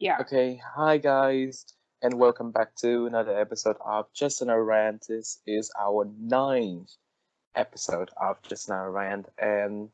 [0.00, 0.16] Yeah.
[0.22, 1.66] Okay, hi guys,
[2.00, 5.04] and welcome back to another episode of Just Another Rant.
[5.06, 6.90] This is our ninth
[7.54, 9.90] episode of Just Another Rant, and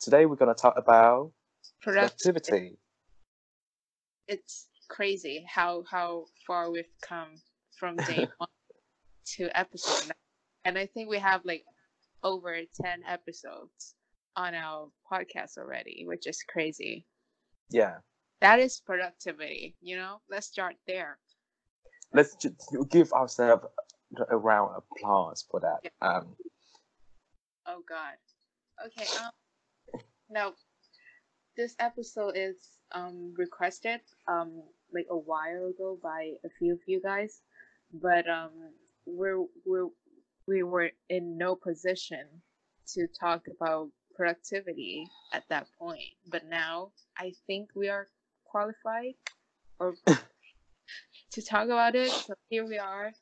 [0.00, 1.30] today we're going to talk about
[1.80, 2.76] productivity.
[4.26, 7.40] It's crazy how how far we've come
[7.78, 8.48] from day one
[9.36, 10.16] to episode nine.
[10.64, 11.62] And I think we have like
[12.24, 13.94] over 10 episodes
[14.34, 17.06] on our podcast already, which is crazy.
[17.70, 17.98] Yeah,
[18.40, 20.20] That is productivity, you know?
[20.30, 21.18] Let's start there.
[22.12, 22.56] let's just
[22.90, 23.64] give ourselves
[24.30, 25.90] a round of applause for that.
[26.00, 26.36] Um,
[27.66, 28.14] Oh god.
[28.86, 30.00] Okay, um
[30.30, 30.52] now
[31.56, 32.56] this episode is
[32.92, 34.62] um requested um
[34.94, 37.40] like a while ago by a few of you guys,
[37.92, 38.52] but um
[39.06, 39.88] we're we're
[40.46, 42.24] we were in no position
[42.94, 46.00] to talk about productivity at that point.
[46.30, 48.06] But now I think we are
[48.56, 49.14] qualified
[49.78, 49.94] or
[51.30, 52.10] to talk about it.
[52.10, 53.12] So here we are.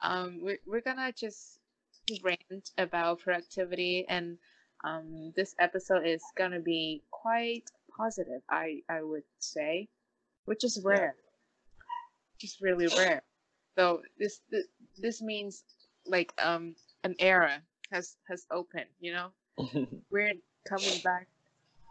[0.00, 1.60] Um, we're, we're gonna just
[2.24, 4.38] rant about productivity, and
[4.82, 8.42] um, this episode is gonna be quite positive.
[8.50, 9.88] I I would say,
[10.46, 11.14] which is rare,
[12.40, 13.22] just really rare.
[13.78, 14.66] So this this,
[14.98, 15.62] this means
[16.06, 18.90] like um an era has has opened.
[19.00, 19.28] You know,
[20.10, 20.32] we're
[20.68, 21.28] coming back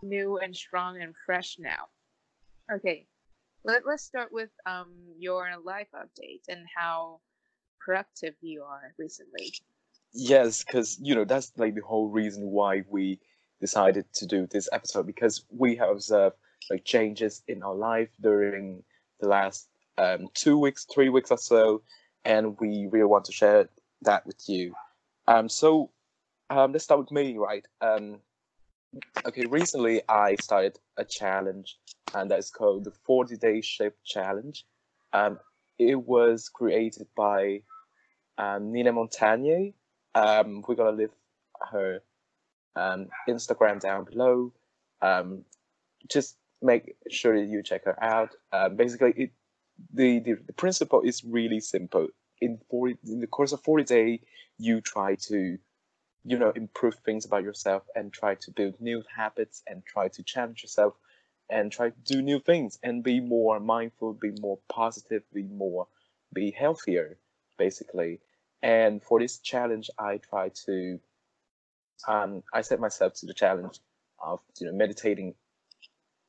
[0.03, 1.87] new and strong and fresh now.
[2.73, 3.07] Okay,
[3.65, 7.19] let, let's start with um your life update and how
[7.79, 9.53] productive you are recently.
[10.13, 13.19] yes, because you know that's like the whole reason why we
[13.59, 16.35] decided to do this episode because we have observed
[16.69, 18.83] like changes in our life during
[19.19, 21.81] the last um, two weeks, three weeks or so,
[22.25, 23.69] and we really want to share
[24.01, 24.73] that with you.
[25.27, 25.91] Um, so
[26.49, 27.65] um, let's start with me, right?
[27.81, 28.19] Um,
[29.25, 31.77] okay, recently I started a challenge,
[32.13, 34.63] and that is called the 40 Day Shift Challenge.
[35.13, 35.39] Um,
[35.77, 37.61] it was created by
[38.37, 39.73] um, Nina Montagne.
[40.15, 41.15] Um, we're gonna leave
[41.71, 42.01] her
[42.75, 44.53] um, Instagram down below.
[45.01, 45.43] Um,
[46.09, 48.35] just make sure that you check her out.
[48.53, 49.31] Um, basically, it
[49.93, 52.07] the, the the principle is really simple.
[52.39, 54.21] In forty in the course of forty day,
[54.57, 55.57] you try to
[56.23, 60.23] you know improve things about yourself and try to build new habits and try to
[60.23, 60.93] challenge yourself
[61.49, 65.87] and try to do new things and be more mindful, be more positive, be more
[66.33, 67.17] be healthier,
[67.57, 68.19] basically.
[68.63, 70.99] And for this challenge, I try to
[72.07, 73.79] um, I set myself to the challenge
[74.19, 75.35] of you know meditating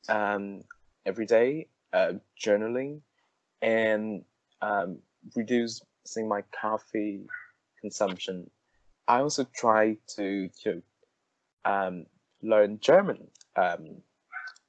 [0.09, 0.63] um,
[1.05, 3.01] every day, uh, journaling,
[3.61, 4.23] and
[4.61, 4.99] um,
[5.35, 7.21] reducing my coffee
[7.79, 8.49] consumption.
[9.07, 10.81] I also try to you know,
[11.65, 12.05] um,
[12.41, 14.01] learn German um,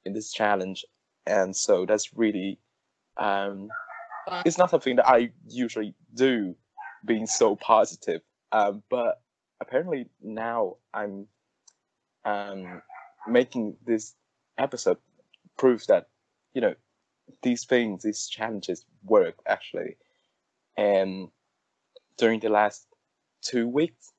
[0.05, 0.85] in this challenge,
[1.25, 2.59] and so that's really
[3.17, 3.69] um,
[4.45, 6.55] it's not something that I usually do,
[7.05, 8.21] being so positive.
[8.51, 9.21] Um, but
[9.61, 11.27] apparently now I'm
[12.25, 12.81] um,
[13.27, 14.15] making this
[14.57, 14.97] episode
[15.57, 16.07] proves that
[16.53, 16.75] you know
[17.41, 19.97] these things, these challenges work actually.
[20.77, 21.29] And
[22.17, 22.85] during the last
[23.41, 24.11] two weeks,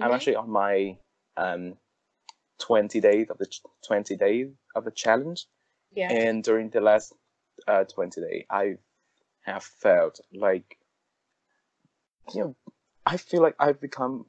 [0.00, 0.14] I'm Mhm.
[0.14, 0.98] actually on my
[1.36, 1.78] um,
[2.58, 5.46] 20 days of the ch- 20 days of the challenge,
[5.90, 6.10] yeah.
[6.12, 7.12] and during the last
[7.66, 8.76] uh, 20 days, I
[9.44, 10.78] have felt like
[12.34, 12.56] you know
[13.04, 14.26] I feel like I've become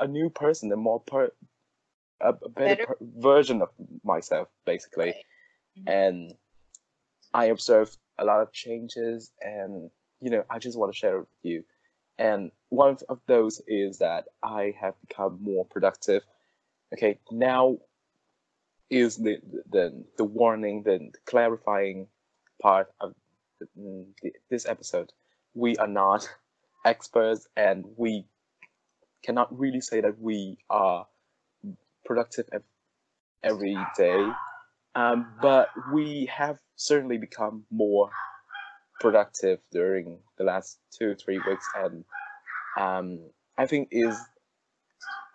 [0.00, 1.30] a- new person, a more per
[2.20, 2.86] a, better, Better?
[2.86, 3.68] Per- version of
[4.02, 5.06] myself, basically.
[5.12, 5.24] Right.
[5.78, 5.88] Mhm.
[5.88, 6.34] And
[7.34, 9.90] I observed a lot of changes, and
[10.20, 11.64] you know, I just want to share it with you.
[12.18, 16.22] And one of- those is that I have become more productive.
[16.92, 17.78] Okay, now
[18.90, 19.40] is the
[19.70, 22.08] the the warning, the clarifying
[22.62, 23.14] part of
[24.50, 25.12] this episode.
[25.54, 26.28] We are not
[26.84, 28.26] experts, and we
[29.22, 31.06] cannot really say that we are
[32.04, 32.48] productive
[33.42, 34.30] every day.
[34.94, 38.10] Um, but we have certainly become more
[39.00, 42.04] productive during the last two three weeks, and
[42.78, 43.20] um,
[43.58, 44.16] I think is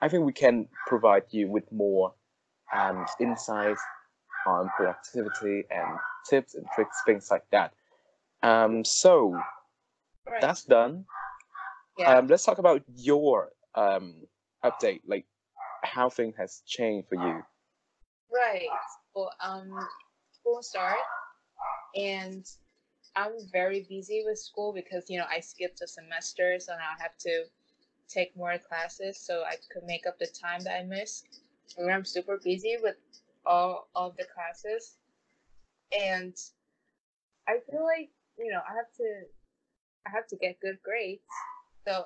[0.02, 2.14] I think we can provide you with more
[2.74, 3.82] um, insights
[4.48, 7.74] on productivity and tips and tricks, things like that.
[8.44, 9.40] Um, so
[10.28, 10.40] Right.
[10.42, 11.06] that's done.
[11.98, 12.18] yeah.
[12.20, 14.16] Um, let's talk about your um,
[14.64, 15.26] update, like
[15.84, 17.42] how things has changed for you.
[18.34, 18.68] Right.
[19.16, 19.78] Well, um,
[20.32, 20.98] school start,
[21.96, 22.46] and
[23.16, 27.02] I'm very busy with school because you know I skipped a semester, so now I
[27.02, 27.46] have to
[28.10, 31.26] take more classes so I could make up the time that I missed.
[31.78, 32.96] And I'm super busy with
[33.46, 34.98] all of the classes,
[35.98, 36.36] and
[37.48, 39.24] I feel like you know I have to
[40.08, 41.22] I have to get good grades,
[41.88, 42.06] so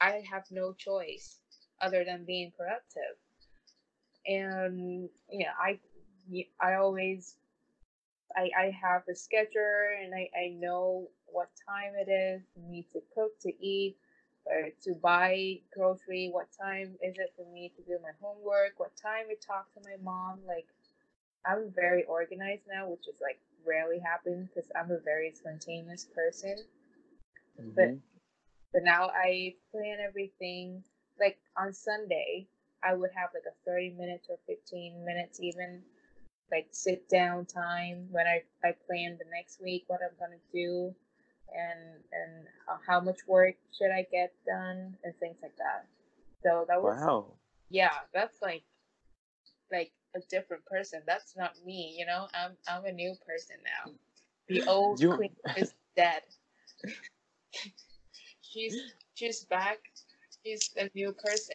[0.00, 1.38] I have no choice
[1.80, 3.16] other than being productive.
[4.26, 5.78] And yeah, I
[6.60, 7.36] I always
[8.36, 12.86] I I have a schedule and I I know what time it is for me
[12.92, 13.96] to cook to eat
[14.44, 16.30] or to buy grocery.
[16.32, 18.78] What time is it for me to do my homework?
[18.78, 20.40] What time to talk to my mom?
[20.46, 20.66] Like
[21.46, 26.56] I'm very organized now, which is like rarely happens because I'm a very spontaneous person.
[27.60, 27.70] Mm-hmm.
[27.74, 27.96] But
[28.72, 30.82] but now I plan everything.
[31.20, 32.48] Like on Sunday,
[32.82, 35.82] I would have like a 30 minutes or 15 minutes even
[36.50, 40.94] like sit down time when I, I plan the next week what I'm gonna do
[41.54, 42.46] and and
[42.86, 45.86] how much work should I get done and things like that.
[46.42, 47.26] So that was wow.
[47.70, 48.62] Yeah, that's like
[49.70, 51.02] like a different person.
[51.06, 52.28] That's not me, you know.
[52.34, 53.92] I'm I'm a new person now.
[54.48, 55.10] The old you...
[55.10, 56.22] Quynh is dead.
[58.40, 58.76] she's
[59.14, 59.78] she's back.
[60.44, 61.54] She's a new person.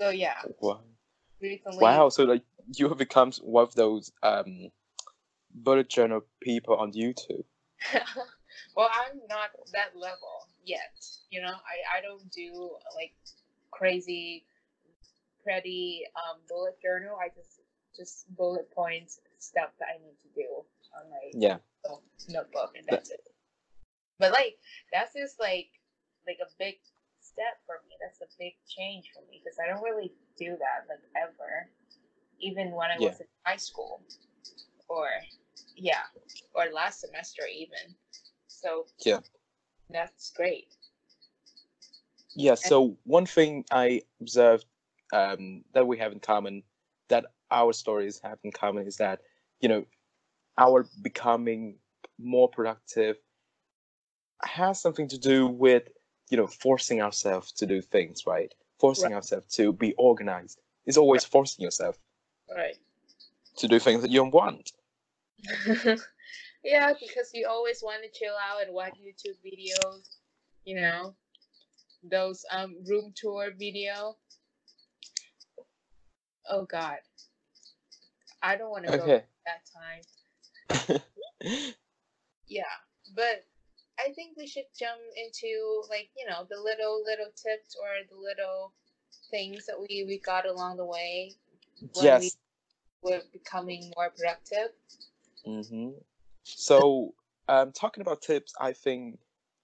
[0.00, 0.36] So yeah.
[0.60, 0.80] Wow.
[1.40, 2.08] Recently, wow.
[2.08, 2.42] So like
[2.74, 4.70] you have become one of those um
[5.54, 7.44] bullet journal people on YouTube.
[8.76, 10.92] well, I'm not that level yet.
[11.30, 13.14] You know, I I don't do like
[13.70, 14.44] crazy
[15.42, 17.16] pretty um, bullet journal.
[17.16, 17.60] I just
[17.96, 20.48] just bullet points stuff that I need to do
[20.92, 21.58] on my yeah
[22.28, 23.20] notebook, and that's it.
[24.18, 24.58] But like
[24.92, 25.70] that's just like
[26.26, 26.76] like a big
[27.20, 27.96] step for me.
[28.02, 31.70] That's a big change for me because I don't really do that like ever,
[32.40, 33.08] even when I yeah.
[33.08, 34.02] was in high school,
[34.88, 35.08] or
[35.76, 36.02] yeah,
[36.54, 37.94] or last semester even.
[38.46, 39.20] So yeah,
[39.90, 40.74] that's great.
[42.34, 42.54] Yeah.
[42.54, 44.66] So one thing I observed
[45.12, 46.62] um, that we have in common,
[47.08, 49.20] that our stories have in common, is that
[49.60, 49.84] you know
[50.58, 51.76] our becoming
[52.18, 53.16] more productive
[54.42, 55.84] has something to do with
[56.30, 59.16] you know forcing ourselves to do things right forcing right.
[59.16, 61.30] ourselves to be organized is always right.
[61.30, 61.96] forcing yourself
[62.54, 62.76] right.
[63.58, 64.72] To do things that you don't want.
[66.64, 70.18] Yeah because you always want to chill out and watch youtube videos
[70.68, 71.14] you know?
[72.02, 74.16] Those um room tour video.
[76.48, 76.98] Oh God,
[78.42, 79.06] I don't want to okay.
[79.06, 79.62] go that
[80.86, 81.00] time.
[82.46, 82.62] yeah,
[83.16, 83.44] but
[83.98, 88.16] I think we should jump into like you know the little little tips or the
[88.16, 88.72] little
[89.30, 91.32] things that we we got along the way
[91.80, 92.36] when yes.
[93.02, 94.72] we were becoming more productive.
[95.46, 95.90] Mm-hmm.
[96.44, 97.14] So,
[97.48, 99.18] um, talking about tips, I think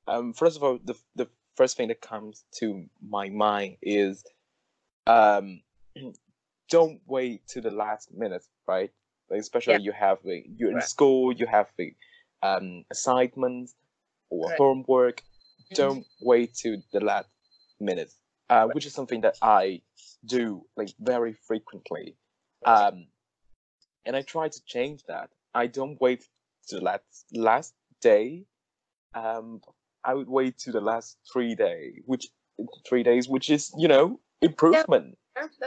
[0.07, 4.25] um, first of all, the the first thing that comes to my mind is
[5.07, 5.61] um,
[6.69, 8.91] don't wait to the last minute, right?
[9.31, 9.81] Like especially yeah.
[9.81, 11.95] you have like, you're in school, you have the
[12.43, 13.75] um, assignments
[14.31, 14.59] or right.
[14.59, 15.21] homework.
[15.21, 15.75] Mm-hmm.
[15.75, 17.29] Don't wait to the last
[17.81, 18.13] minute,
[18.51, 19.83] uh, which is something that I
[20.25, 22.17] do like very frequently.
[22.65, 23.07] Um,
[24.07, 25.31] and I try to change that.
[25.55, 26.27] I don't wait
[26.69, 28.47] to the last last day.
[29.15, 29.61] Um,
[30.03, 32.29] I would wait to the last three day, which
[32.89, 35.17] three days, which is you know improvement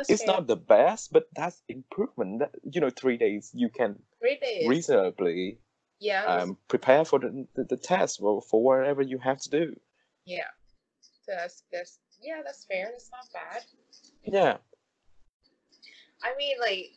[0.07, 0.35] it's fair.
[0.35, 2.39] not the best, but that's improvement.
[2.39, 4.67] That, you know, three days you can days.
[4.67, 5.59] reasonably
[5.99, 9.75] yeah um, prepare for the, the, the test or for whatever you have to do.
[10.25, 10.47] Yeah,
[11.25, 12.89] so that's that's yeah, that's fair.
[12.91, 13.63] That's not bad.
[14.23, 14.57] Yeah.
[16.23, 16.91] I mean, like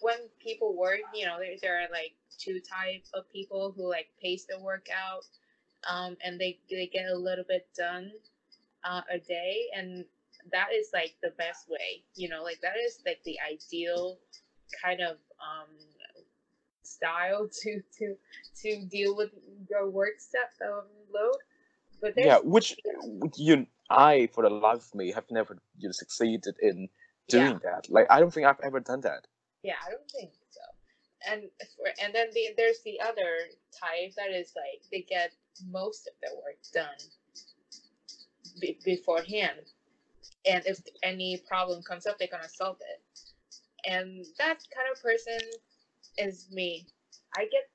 [0.00, 4.08] when people work, you know, there there are like two types of people who like
[4.22, 5.26] pace their workout,
[5.88, 8.12] um, and they they get a little bit done
[8.84, 10.04] uh, a day, and
[10.52, 14.18] that is like the best way you know like that is like the ideal
[14.82, 15.68] kind of um
[16.82, 18.16] style to to
[18.56, 19.30] to deal with
[19.68, 21.36] your work stuff um, load
[22.16, 22.76] yeah which
[23.36, 26.88] you i for the life of me have never you know, succeeded in
[27.28, 27.58] doing yeah.
[27.64, 27.90] that.
[27.90, 29.26] Like i don't think i've ever done that.
[29.62, 30.60] Yeah i don't think so.
[31.30, 31.42] And
[31.76, 35.32] for, and then the, there's the other type that is like they get
[35.68, 36.86] most of their work done
[38.60, 39.72] be, beforehand.
[40.48, 43.02] And if any problem comes up they're gonna solve it.
[43.90, 45.38] And that kind of person
[46.18, 46.86] is me.
[47.36, 47.68] I get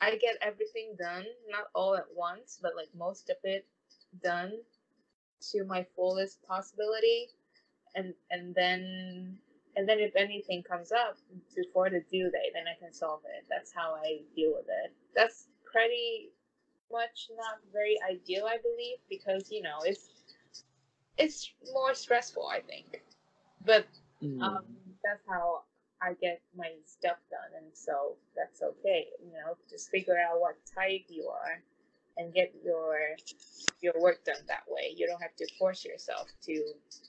[0.00, 3.66] i get everything done not all at once but like most of it
[4.22, 4.52] done
[5.40, 7.28] to my fullest possibility
[7.94, 9.36] and and then
[9.76, 11.16] and then if anything comes up
[11.54, 14.92] before the due date then i can solve it that's how i deal with it
[15.14, 16.30] that's pretty
[16.92, 20.08] much not very ideal i believe because you know it's
[21.20, 23.02] it's more stressful, I think.
[23.64, 23.86] But
[24.22, 24.40] mm.
[24.42, 24.64] um,
[25.04, 25.62] that's how
[26.02, 29.08] I get my stuff done, and so that's okay.
[29.24, 31.62] You know, just figure out what type you are,
[32.16, 32.96] and get your
[33.80, 34.92] your work done that way.
[34.96, 36.64] You don't have to force yourself to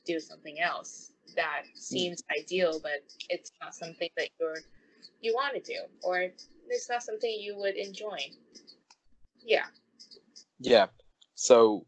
[0.05, 4.57] do something else that seems ideal, but it's not something that you're
[5.21, 6.27] you want to do, or
[6.69, 8.17] it's not something you would enjoy.
[9.43, 9.65] Yeah.
[10.59, 10.87] Yeah.
[11.35, 11.85] So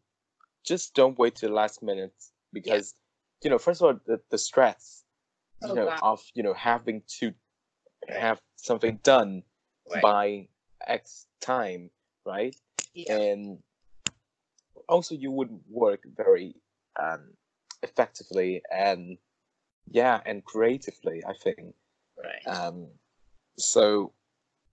[0.65, 2.13] just don't wait till the last minute
[2.51, 2.95] because
[3.43, 5.02] you know, first of all, the, the stress,
[5.63, 5.99] you Oh, know, God.
[6.01, 7.33] of you know having to
[8.09, 9.43] have something done
[9.91, 10.01] Right.
[10.01, 10.47] by
[10.87, 11.89] X time,
[12.25, 12.55] right?
[12.93, 13.13] Yeah.
[13.15, 13.59] And
[14.87, 16.55] also, you would work very
[16.99, 17.33] um,
[17.81, 19.17] effectively and
[19.89, 21.23] yeah, and creatively.
[21.25, 21.75] I think.
[22.17, 22.47] Right.
[22.47, 22.87] Um,
[23.57, 24.13] so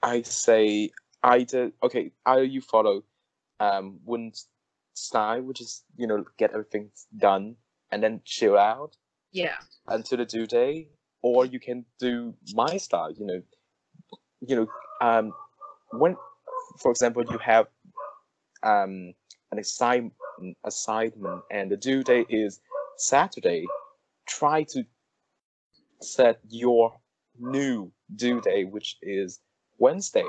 [0.03, 0.91] I say
[1.23, 3.05] either okay, either you follow
[3.59, 4.33] um one
[4.95, 7.57] style, which is you know get everything done
[7.91, 8.97] and then chill out
[9.33, 9.57] Yeah.
[9.87, 10.89] until the due day,
[11.23, 13.13] or you can do my style.
[13.13, 13.43] You know,
[14.41, 14.67] you know,
[15.01, 15.33] um,
[15.93, 16.17] when,
[16.81, 17.67] for example, you have
[18.63, 19.15] um
[19.53, 20.15] an assignment
[20.65, 22.61] assignment and the due date is
[22.97, 23.67] Saturday,
[24.27, 24.85] try to
[26.03, 26.95] set your
[27.39, 29.41] new due date, which is
[29.79, 30.27] Wednesday,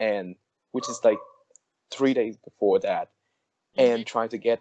[0.00, 0.36] and
[0.72, 1.18] which is like
[1.90, 3.10] three days before that,
[3.76, 4.60] and try to get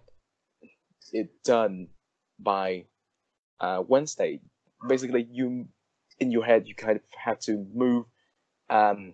[1.14, 1.88] it done
[2.40, 2.86] by
[3.62, 4.40] uh, Wednesday.
[4.88, 5.68] Basically, you
[6.20, 8.06] in your head you kind of have to move
[8.70, 9.14] um,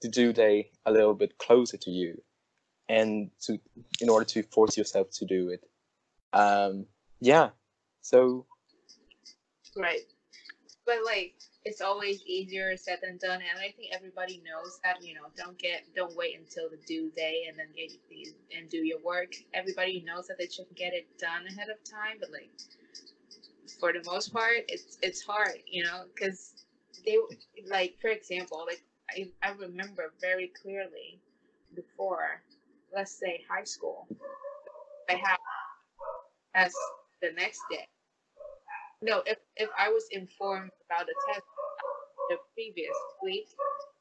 [0.00, 2.22] the due date a little bit closer to you,
[2.88, 3.58] and to
[4.00, 5.64] in order to force yourself to do it.
[6.32, 6.86] Um,
[7.20, 7.50] yeah.
[8.02, 8.46] So
[9.76, 10.00] Right.
[10.86, 15.14] But like it's always easier said than done and I think everybody knows that, you
[15.14, 17.90] know, don't get don't wait until the due day and then get
[18.56, 19.34] and do your work.
[19.54, 22.50] Everybody knows that they should get it done ahead of time, but like
[23.80, 26.64] for the most part it's it's hard, you know, cuz
[27.06, 27.18] they
[27.66, 31.20] like for example, like I I remember very clearly
[31.74, 32.42] before
[32.94, 34.06] let's say high school
[35.08, 35.38] I have
[36.54, 36.72] as
[37.20, 37.86] the next day
[39.02, 41.46] no, if if I was informed about the test
[42.30, 43.46] the previous week,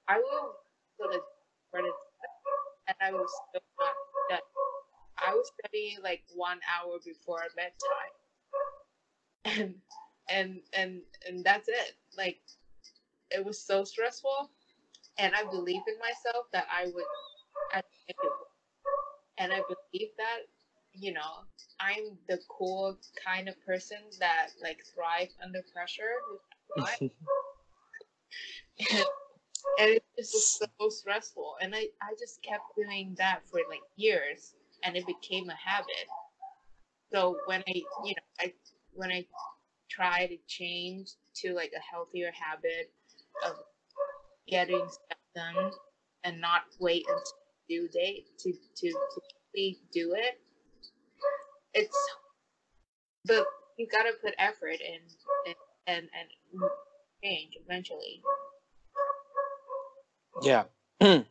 [0.08, 0.56] I will
[0.98, 1.22] for the
[1.72, 1.92] for the
[2.88, 3.96] and I was still not
[4.30, 4.48] done.
[5.18, 8.14] I will study like one hour before bedtime,
[9.46, 9.76] and
[10.30, 11.94] and and and that's it.
[12.18, 12.40] Like
[13.32, 14.50] it was so stressful,
[15.18, 17.06] and I believe in myself that I would,
[17.74, 18.32] I think it would.
[19.38, 20.40] and I believe that
[20.94, 21.46] you know
[21.80, 26.14] I'm the cool kind of person that like thrive under pressure.
[26.32, 26.42] which
[26.78, 27.12] I like.
[28.92, 29.06] and,
[29.80, 31.56] and it just was so stressful.
[31.62, 36.08] And I, I just kept doing that for like years and it became a habit.
[37.12, 37.74] So when I
[38.04, 38.54] you know, I
[38.96, 39.26] when I
[39.90, 42.92] try to change to like a healthier habit
[43.46, 43.56] of
[44.48, 45.72] getting stuff done
[46.24, 47.24] and not wait until
[47.70, 49.22] due date to to, to
[49.56, 50.40] really do it
[51.74, 51.98] it's
[53.26, 53.46] but
[53.78, 55.00] you gotta put effort in
[55.48, 55.56] and
[55.88, 56.70] and, and
[57.24, 58.22] change eventually.
[60.42, 60.64] Yeah,
[61.02, 61.26] and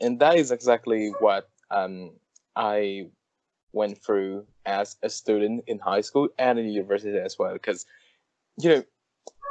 [0.00, 2.12] that is exactly what um
[2.56, 3.08] I
[3.72, 7.52] went through as a student in high school and in university as well.
[7.52, 7.86] Because
[8.60, 8.84] you know,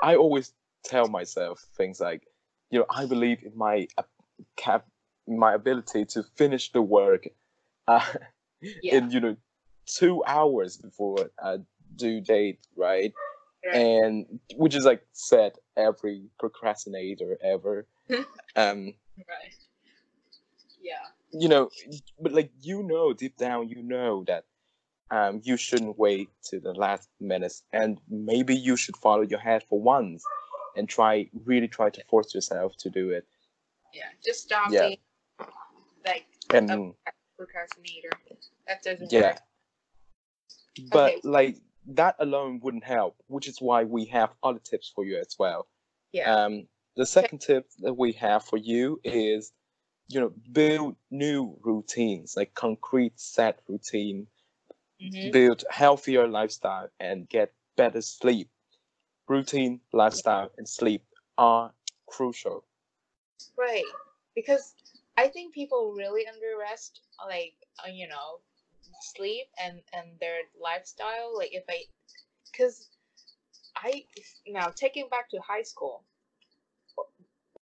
[0.03, 2.23] I always tell myself things like,
[2.71, 4.03] you know, I believe in my uh,
[4.55, 4.85] cap,
[5.27, 7.27] my ability to finish the work.
[7.87, 8.05] Uh,
[8.81, 9.37] yeah in you know
[9.85, 11.59] two hours before a
[11.95, 13.13] due date, right?
[13.65, 13.75] right.
[13.75, 17.85] And which is like said every procrastinator ever.
[18.55, 19.53] um, right
[20.81, 20.95] yeah
[21.31, 21.69] you know,
[22.19, 24.45] but like you know deep down, you know that
[25.11, 29.63] um you shouldn't wait to the last minutes, and maybe you should follow your head
[29.69, 30.23] for once
[30.75, 33.25] and try really try to force yourself to do it.
[33.93, 34.89] yeah just stop Yeah.
[34.89, 34.97] being
[36.05, 38.09] like And a procrastinator
[38.67, 39.37] that doesn't yeah, work
[40.91, 41.21] but Okay.
[41.23, 41.57] like
[41.87, 45.67] that alone wouldn't help, which is why we have other tips for you as well.
[46.11, 49.51] yeah Um, the second tip that we have for you is,
[50.09, 54.27] you know, build new routines, like concrete set routine,
[55.01, 58.49] hmm build healthier lifestyle, and get better sleep.
[59.27, 61.03] Routine, lifestyle, and sleep
[61.37, 61.73] are
[62.07, 62.63] crucial.
[63.57, 63.83] Right.
[64.35, 64.73] Because
[65.17, 68.39] I think people really underrest like uh, you know
[69.01, 71.83] sleep and and their lifestyle like if I
[72.55, 72.89] cuz
[73.75, 74.05] I
[74.47, 76.03] now taking back to high school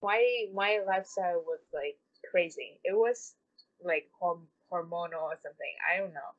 [0.01, 1.97] my my lifestyle was like
[2.35, 2.79] crazy.
[2.83, 3.35] It was
[3.83, 5.73] like horm- hormonal or something.
[5.89, 6.31] I don't know.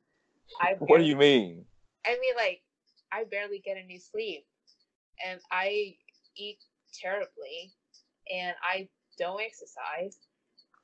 [0.60, 1.64] I What do you mean?
[2.06, 2.60] I mean, like,
[3.12, 4.44] I barely get any sleep,
[5.26, 5.96] and I
[6.36, 6.58] eat
[6.92, 7.72] terribly,
[8.32, 8.88] and I
[9.18, 10.18] don't exercise.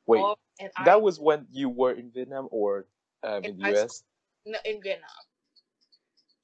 [0.06, 2.86] Wait, all- and I, that was when you were in Vietnam or
[3.22, 4.02] um, in In the US?
[4.46, 5.10] no, in Vietnam.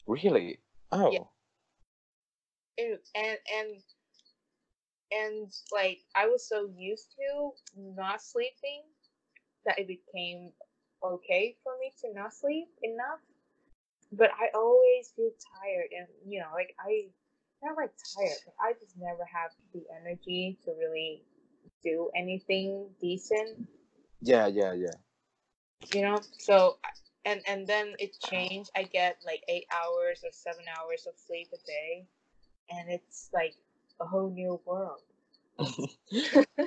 [0.07, 0.59] Really?
[0.93, 1.29] Oh.
[2.79, 3.83] Ew, and and
[5.13, 8.83] and like I was so used to not sleeping
[9.65, 10.51] that it became
[11.03, 13.21] okay for me to not sleep enough.
[14.11, 17.09] But I always feel tired, and you know, like I
[17.63, 21.23] not like tired, but I just never have the energy to really
[21.83, 23.69] do anything decent.
[24.23, 24.97] Yeah, yeah, yeah.
[25.93, 26.79] You know, so
[27.25, 28.71] and and then it changed.
[28.75, 32.07] I get like eight hours or seven hours of sleep a day,
[32.71, 33.55] and it's like
[34.01, 35.01] a whole new world.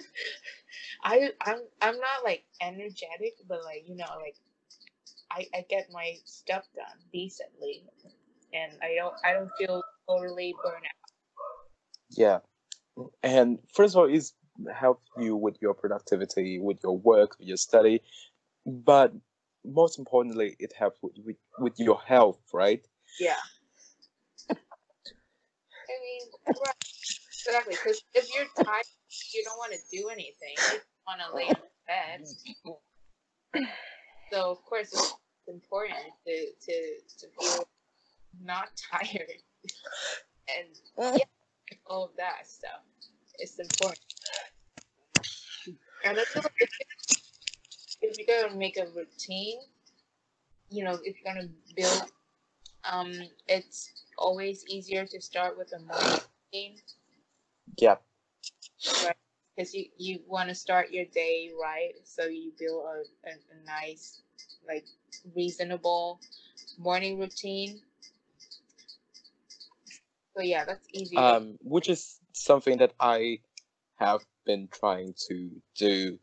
[1.03, 4.35] I I'm I'm not like energetic, but like you know like
[5.31, 7.83] I I get my stuff done decently,
[8.53, 11.01] and I don't I don't feel totally burnt out.
[12.11, 12.39] Yeah.
[13.23, 14.33] And first of all, it's
[14.73, 18.01] help you with your productivity, with your work, with your study.
[18.65, 19.13] But
[19.65, 22.85] most importantly, it helps with, with, with your health, right?
[23.19, 23.35] Yeah.
[24.50, 24.55] I
[26.03, 26.90] mean, right,
[27.45, 27.75] exactly.
[27.75, 28.86] Because if you're tired,
[29.33, 30.55] you don't want to do anything.
[30.74, 31.55] You want to lay in
[31.88, 32.27] bed.
[34.31, 35.13] So of course it's
[35.48, 37.65] important to to to feel
[38.43, 39.41] not tired
[40.48, 40.67] and
[40.98, 41.25] yeah,
[41.86, 42.81] all of that stuff.
[43.39, 44.00] It's important.
[46.03, 46.69] And I feel like
[48.01, 49.60] if, you're gonna make a routine,
[50.69, 52.12] you know, if you're gonna build,
[52.89, 53.13] um,
[53.48, 56.19] it's always easier to start with a morning
[56.53, 56.77] routine
[57.77, 57.95] Yeah.
[59.55, 63.65] because you, you want to start your day right so you build a, a, a
[63.65, 64.21] nice
[64.67, 64.85] like
[65.35, 66.19] reasonable
[66.77, 67.79] morning routine
[70.35, 73.39] so yeah that's easy Um, which is something that I
[73.98, 76.19] have been trying to do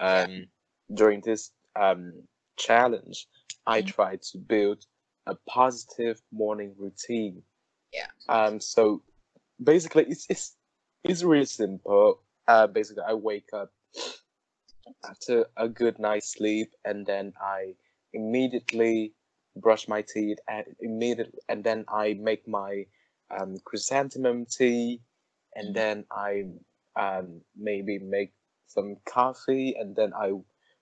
[0.00, 0.46] um,
[0.92, 2.24] during this um,
[2.58, 3.28] challenge.
[3.66, 3.86] I Mhm.
[3.86, 4.84] try to build
[5.26, 7.42] a positive morning routine.
[7.92, 8.08] Yeah.
[8.28, 8.60] Um.
[8.60, 9.02] So
[9.62, 10.56] basically, it's it's
[11.04, 12.20] it's really simple.
[12.46, 13.70] Uh, basically, I wake up
[15.08, 17.74] after a good night's sleep, and then I
[18.12, 19.12] immediately
[19.56, 22.86] brush my teeth, and immediately, and then I make my
[23.30, 25.00] um, chrysanthemum tea,
[25.54, 26.46] and then I
[26.96, 28.32] um, maybe make
[28.66, 30.32] some coffee, and then I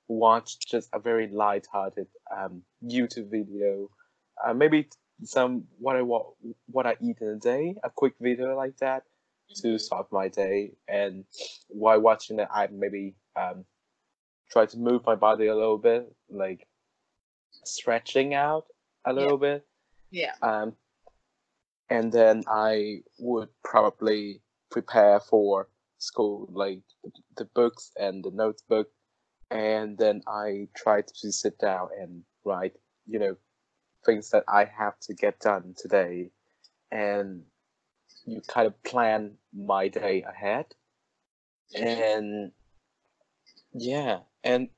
[0.08, 3.90] watch just a very light-hearted um, YouTube video,
[4.44, 4.88] uh, maybe
[5.24, 6.32] some what I wa-
[6.66, 9.04] what I eat in a day, a quick video like that
[9.56, 10.72] to start my day.
[10.88, 11.24] And
[11.68, 13.64] while watching it, I maybe um,
[14.50, 16.66] try to move my body a little bit, like
[17.64, 18.66] stretching out
[19.04, 19.66] a little bit.
[20.10, 20.74] yeah Um,
[21.88, 26.82] and then I would probably prepare for school, like
[27.36, 28.88] the books and the notebook.
[29.50, 32.74] And then I try to sit down and write,
[33.06, 33.36] you know,
[34.06, 36.30] things that I have to get done today.
[36.92, 37.42] And
[38.26, 40.66] you kind of plan my day ahead.
[41.74, 42.52] And
[43.72, 44.68] yeah, and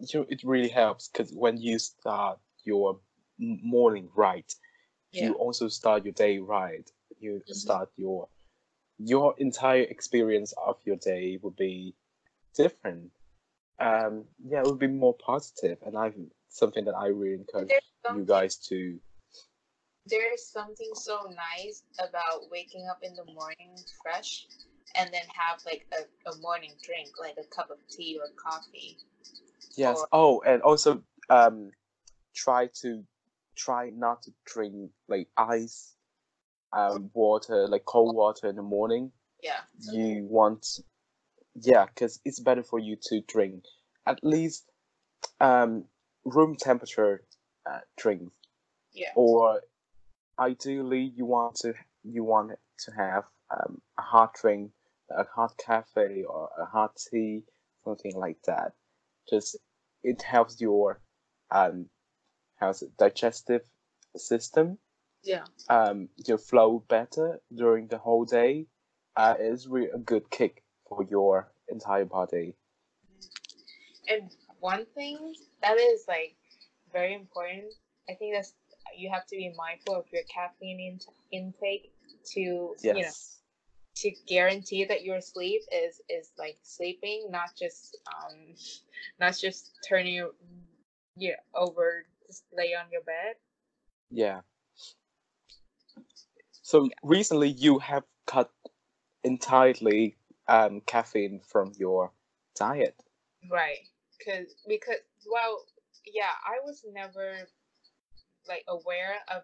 [0.00, 3.00] you know, it really helps because when you start your
[3.38, 4.52] morning right,
[5.12, 6.90] yeah you also start your day right.
[7.20, 7.54] You Mhm.
[7.54, 8.28] start your
[8.98, 11.94] your entire experience of your day will be
[12.54, 13.10] different.
[13.78, 16.12] Um, yeah, it would be more positive, and I
[16.48, 17.70] something that I really encourage
[18.14, 19.00] you guys to.
[20.06, 24.46] There's something so nice about waking up in the morning fresh
[24.96, 28.98] and then have like a, a morning drink like a cup of tea or coffee
[29.76, 29.98] Yes.
[29.98, 31.70] Or- Oh, and also um,
[32.34, 33.04] try to
[33.56, 35.94] try not to drink like ice,
[36.72, 39.10] um, water like cold water in the morning.
[39.42, 39.60] yeah
[39.92, 40.80] you want
[41.60, 43.62] yeah because it's better for you to drink
[44.06, 44.64] at least
[45.40, 45.84] um
[46.24, 47.22] room temperature
[47.70, 48.32] uh, drinks
[48.92, 49.60] yeah or
[50.38, 54.70] ideally you want to you want to have um, a hot drink
[55.10, 57.42] a hot cafe or a hot tea
[57.84, 58.72] something like that.
[59.28, 59.56] Just
[60.02, 61.00] it helps your
[61.50, 61.86] um
[62.56, 63.62] how's it digestive
[64.16, 64.78] system.
[65.22, 65.44] Yeah.
[65.70, 68.66] Um, your flow better during the whole day,
[69.16, 72.56] uh, it's really a good kick for your entire body.
[74.06, 76.36] And one thing that is like
[76.92, 77.72] very important,
[78.08, 78.52] I think that's
[78.98, 81.92] you have to be mindful of your caffeine in- intake
[82.32, 83.10] to you know
[83.96, 88.54] to guarantee that your sleep is is like sleeping, not just um
[89.20, 90.34] not just turning you
[91.16, 93.36] yeah over just lay on your bed.
[94.10, 94.40] Yeah.
[96.62, 98.50] So recently you have cut
[99.22, 100.16] entirely
[100.48, 102.12] um, caffeine from your
[102.56, 102.94] diet.
[103.50, 103.78] Right.
[104.24, 105.64] Cause because well,
[106.06, 107.34] yeah, I was never
[108.48, 109.42] like aware of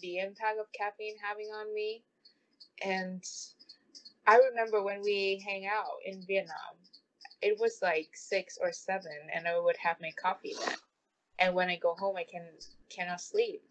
[0.00, 2.02] the impact of caffeine having on me.
[2.84, 3.22] And
[4.26, 6.76] I remember when we hang out in Vietnam,
[7.40, 10.76] it was like six or seven, and I would have my coffee then.
[11.38, 12.46] And when I go home, I can
[12.88, 13.62] cannot sleep,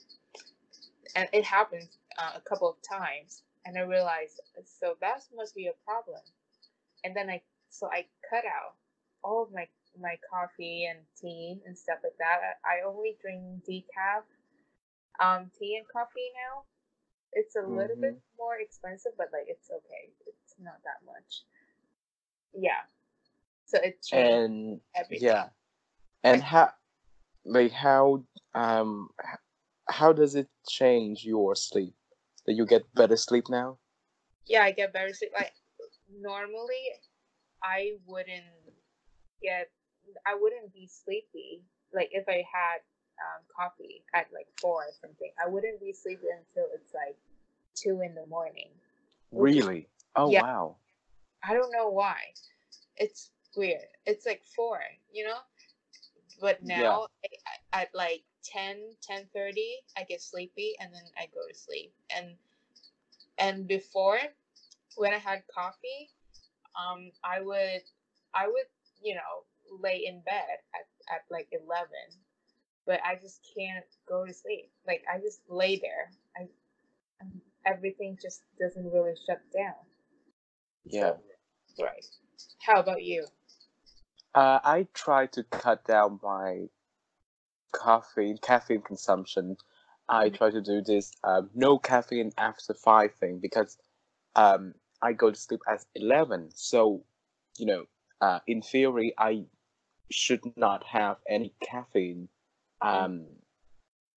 [1.15, 3.44] and it happened uh, a couple of times.
[3.65, 6.20] And I realized, so that must be a problem.
[7.04, 8.74] And then I, so I cut out
[9.24, 9.67] all of my
[10.00, 12.60] my coffee and tea and stuff like that.
[12.65, 14.24] I only drink decaf
[15.21, 16.63] um, tea and coffee now.
[17.34, 17.77] It's a mm-hmm.
[17.77, 18.38] little bit mm-hmm.
[18.38, 20.12] more expensive, but like it's okay.
[20.27, 21.43] It's not that much.
[22.53, 22.84] Yeah.
[23.65, 25.29] So it and everything.
[25.29, 25.47] yeah,
[26.23, 26.71] and how
[27.45, 29.10] like how um
[29.88, 31.93] how does it change your sleep?
[32.45, 33.77] That you get better sleep now?
[34.45, 35.31] Yeah, I get better sleep.
[35.34, 35.53] Like
[36.19, 36.84] normally,
[37.63, 38.43] I wouldn't
[39.41, 39.69] get
[40.25, 42.81] I wouldn't be sleepy like if I had
[43.21, 45.31] um, coffee at like four or something.
[45.43, 47.17] I wouldn't be sleepy until it's like
[47.75, 48.69] two in the morning.
[49.31, 49.88] Really?
[50.15, 50.43] Oh yeah.
[50.43, 50.75] wow.
[51.43, 52.17] I don't know why.
[52.97, 53.81] It's weird.
[54.05, 54.79] It's like four,
[55.12, 55.38] you know.
[56.39, 57.29] But now yeah.
[57.73, 61.93] I, at like 10, 10 30, I get sleepy and then I go to sleep.
[62.15, 62.36] And
[63.38, 64.19] and before,
[64.97, 66.10] when I had coffee,
[66.75, 67.81] um, I would
[68.34, 68.69] I would
[69.01, 69.45] you know
[69.81, 71.88] lay in bed at, at like 11
[72.91, 74.69] but i just can't go to sleep.
[74.86, 76.12] Like i just lay there.
[76.36, 76.49] I
[77.65, 79.80] everything just doesn't really shut down.
[80.84, 81.13] Yeah.
[81.77, 82.06] So, right.
[82.60, 83.25] How about you?
[84.36, 86.67] Uh, i try to cut down my
[87.82, 89.56] caffeine caffeine consumption.
[90.10, 90.36] I mm-hmm.
[90.36, 93.77] try to do this um, no caffeine after five thing because
[94.36, 97.06] um, i go to sleep at 11 so
[97.58, 97.86] you know
[98.19, 99.45] uh, in theory i
[100.10, 102.27] should not have any caffeine
[102.82, 103.26] um,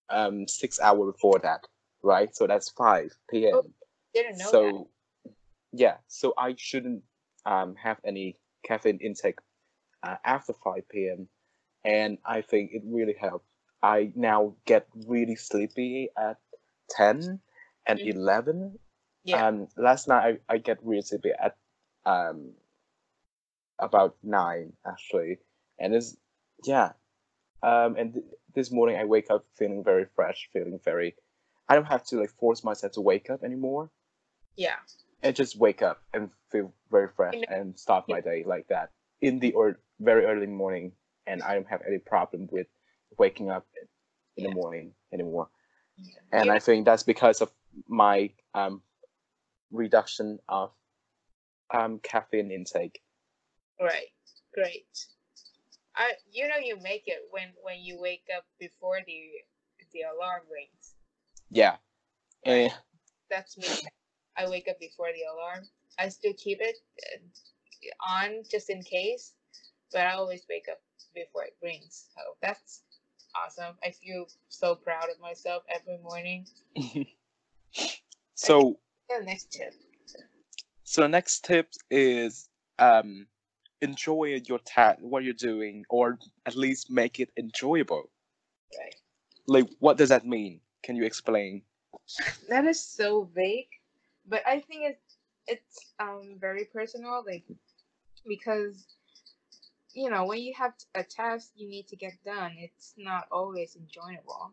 [0.08, 1.66] um, six hour before that,
[2.02, 2.34] right?
[2.34, 3.54] So that's 5 p.m.
[3.54, 3.66] Oh,
[4.14, 4.88] didn't know so,
[5.24, 5.32] that.
[5.72, 7.02] yeah, so I shouldn't
[7.46, 9.38] um, have any caffeine intake
[10.02, 11.28] uh, after 5 p.m.
[11.84, 13.46] And I think it really helps.
[13.82, 16.38] I now get really sleepy at
[16.90, 17.40] 10
[17.86, 18.18] and mm-hmm.
[18.18, 18.78] 11.
[19.24, 19.48] Yeah.
[19.48, 21.56] And last night I, I get really sleepy at
[22.06, 22.52] um,
[23.78, 25.38] about 9 actually
[25.78, 26.16] and it's
[26.64, 26.92] yeah
[27.62, 31.14] um and th- this morning i wake up feeling very fresh feeling very
[31.68, 33.90] i don't have to like force myself to wake up anymore.
[34.56, 34.76] Yeah.
[35.22, 38.90] I just wake up and feel very fresh and start my day like that
[39.20, 40.92] in the or very early morning
[41.26, 42.66] and i don't have any problem with
[43.18, 43.66] waking up
[44.36, 44.50] in yeah.
[44.50, 45.48] the morning anymore.
[45.96, 46.38] Yeah.
[46.38, 46.52] and yeah.
[46.52, 47.50] i think that's because of
[47.88, 48.82] my um
[49.72, 50.70] reduction of
[51.72, 53.00] um caffeine intake.
[53.80, 54.12] Right.
[54.54, 54.86] Great
[55.96, 59.20] I you know you make it when when you wake up before the
[59.92, 60.94] the alarm rings.
[61.50, 61.76] Yeah.
[62.46, 62.66] Right?
[62.66, 62.68] Eh.
[63.30, 63.68] That's me.
[64.36, 65.64] I wake up before the alarm.
[65.98, 66.76] I still keep it
[67.14, 69.32] uh, on just in case,
[69.92, 70.80] but I always wake up
[71.14, 72.08] before it rings.
[72.14, 72.82] So that's
[73.34, 73.76] awesome.
[73.84, 76.46] I feel so proud of myself every morning.
[78.34, 78.78] so
[79.08, 79.72] the next tip.
[80.82, 83.26] So the next tip is um
[83.84, 88.10] enjoy your task, what you're doing, or at least make it enjoyable.
[88.78, 88.94] Right.
[89.46, 90.60] Like, what does that mean?
[90.82, 91.62] Can you explain?
[92.48, 93.70] That is so vague,
[94.26, 95.16] but I think it's
[95.46, 97.44] it's um very personal, like
[98.26, 98.86] because
[99.94, 103.76] you know when you have a task you need to get done, it's not always
[103.76, 104.52] enjoyable.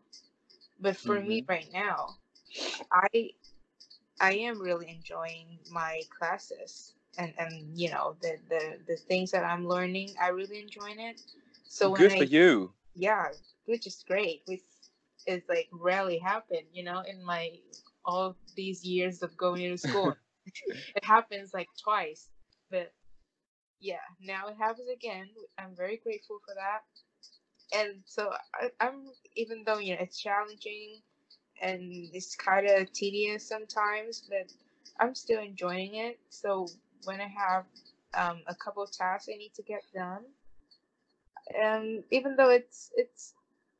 [0.80, 1.28] But for mm-hmm.
[1.28, 2.16] me right now,
[2.90, 3.30] I
[4.20, 9.44] I am really enjoying my classes and and you know the the the things that
[9.44, 11.20] I'm learning, I really enjoying it.
[11.68, 12.72] So good for you.
[12.94, 13.28] Yeah,
[13.66, 14.42] which is great.
[14.46, 14.62] Which
[15.26, 17.52] is like rarely happened, you know, in my
[18.04, 20.16] all these years of going to school.
[20.66, 22.28] it happens like twice,
[22.68, 22.92] but
[23.80, 25.28] yeah, now it happens again.
[25.58, 26.82] I'm very grateful for that.
[27.78, 29.04] And so I, I'm
[29.36, 31.00] even though you know it's challenging
[31.60, 34.52] and it's kind of tedious sometimes, but
[35.00, 36.18] I'm still enjoying it.
[36.28, 36.66] So
[37.04, 37.64] when I have
[38.14, 40.22] um, a couple of tasks I need to get done.
[41.60, 43.34] And even though it's it's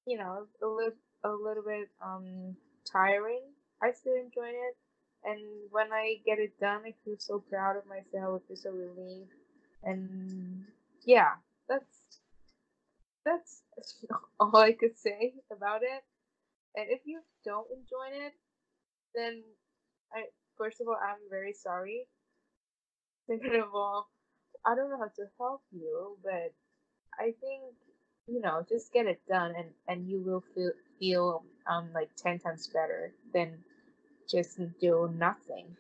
[0.06, 0.92] you know a little
[1.24, 2.56] a little bit um,
[2.90, 3.42] tiring,
[3.82, 4.76] I still enjoy it.
[5.24, 5.38] And
[5.70, 8.42] when I get it done, I feel so proud of myself.
[8.44, 9.30] I feel so relieved.
[9.84, 10.64] And
[11.04, 11.34] yeah,
[11.68, 12.18] that's
[13.24, 13.62] that's
[14.40, 16.02] all I could say about it.
[16.74, 18.32] And if you don't enjoy it,
[19.14, 19.42] then
[20.12, 20.24] I
[20.58, 22.06] first of all I'm very sorry
[23.26, 24.08] Second of all,
[24.64, 26.52] I don't know how to help you, but
[27.18, 27.74] I think
[28.26, 32.38] you know just get it done, and and you will feel feel um like ten
[32.38, 33.64] times better than
[34.28, 35.76] just do nothing.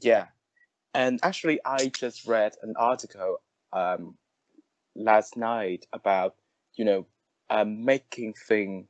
[0.00, 0.26] Yeah,
[0.94, 3.38] and actually, I just read an article
[3.72, 4.16] um,
[4.96, 6.36] last night about
[6.74, 7.06] you know
[7.50, 8.88] um, making thing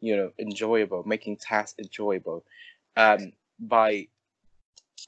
[0.00, 2.44] you know enjoyable, making tasks enjoyable
[2.96, 4.08] um, by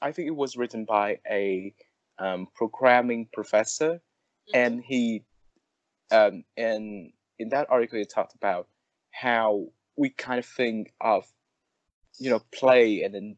[0.01, 1.73] I think it was written by a
[2.19, 4.01] um, programming professor,
[4.49, 4.59] Mm-hmm.
[4.59, 5.23] and he
[6.11, 8.67] um, and in that article he talked about
[9.11, 11.25] how we kind of think of
[12.19, 13.35] you know play and en-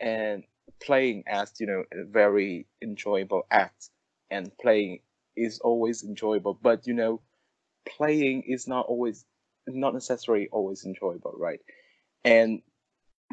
[0.00, 0.44] and
[0.82, 3.90] playing as you know a very enjoyable act
[4.30, 5.00] and playing
[5.36, 7.20] is always enjoyable but you know
[7.86, 9.24] playing is not always
[9.68, 11.60] not necessarily always enjoyable right
[12.24, 12.60] and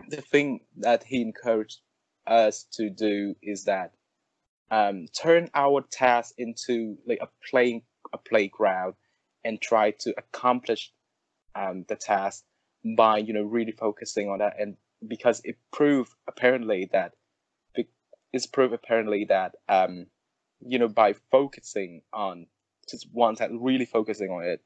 [0.10, 1.80] the thing that he encouraged
[2.32, 3.92] us to do is that
[4.72, 8.94] um, turn our task into like a playing a playground
[9.44, 10.92] and try to accomplish
[11.56, 12.44] um, the task
[12.98, 14.56] by you know really focusing on that.
[14.60, 17.14] And because it proved apparently that
[18.34, 20.08] it's proved apparently that um,
[20.66, 22.48] you know by focusing on
[22.90, 24.62] just one task really focusing on it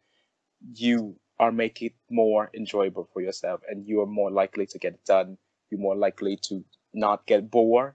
[0.73, 4.93] you are making it more enjoyable for yourself and you are more likely to get
[4.93, 5.37] it done.
[5.69, 6.63] You're more likely to
[6.95, 7.93] not get bored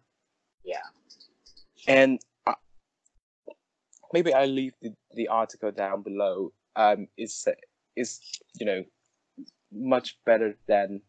[0.65, 0.83] Yeah.
[1.89, 2.55] and uh,
[4.13, 6.53] maybe I leave the, the article down below.
[6.77, 7.49] Um, is
[7.97, 8.21] is
[8.55, 8.85] you know
[9.73, 11.01] much better than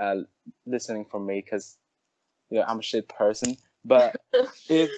[0.00, 0.16] uh,
[0.66, 1.78] listening from me because
[2.50, 3.56] you know I'm a shit person.
[3.84, 4.16] But
[4.68, 4.90] it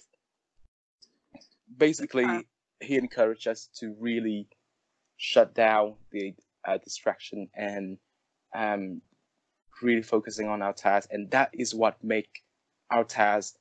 [1.76, 2.46] basically
[2.80, 4.48] he encouraged us to really
[5.16, 6.34] shut down the
[6.66, 7.98] uh, distraction and
[8.54, 9.02] um,
[9.82, 12.42] really focusing on our task, and that is what make
[12.90, 13.56] our task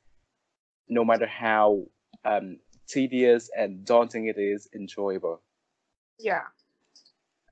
[0.90, 1.86] no matter how
[2.26, 5.42] um, tedious and daunting it is, enjoyable.
[6.20, 6.48] Yeah.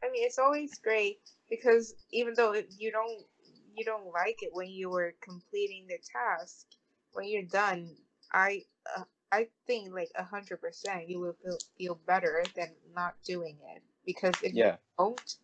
[0.03, 3.25] I mean, it's always great because even though it, you don't
[3.73, 6.67] you don't like it when you were completing the task,
[7.13, 7.95] when you're done,
[8.31, 13.15] I uh, I think like a hundred percent you will feel feel better than not
[13.25, 15.37] doing it because if you Yeah, don't,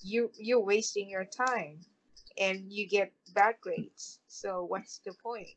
[0.00, 1.80] you you're wasting your time
[2.38, 4.20] and you get bad grades.
[4.28, 5.48] So what's the point?